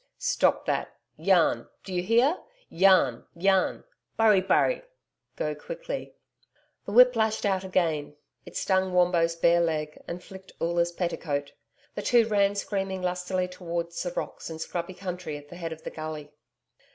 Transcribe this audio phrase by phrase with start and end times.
[0.17, 0.95] 'Stop that!
[1.15, 2.35] YAN do you hear?
[2.69, 3.83] YAN YAN
[4.17, 4.81] BURRI BURRI'
[5.35, 6.15] (go quickly).
[6.87, 8.15] The whip lashed out again.
[8.43, 11.51] It stung Wombo's bare leg, and flicked Oola's petticoat.
[11.93, 15.83] The two ran screaming lustily towards the rocks and scrubby country at the head of
[15.83, 16.31] the gully.